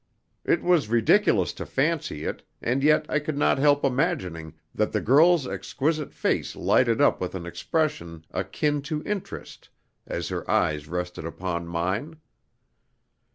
[0.43, 4.99] It was ridiculous to fancy it, and yet I could not help imagining that the
[4.99, 9.69] girl's exquisite face lighted up with an expression akin to interest
[10.07, 12.17] as her eyes rested upon mine.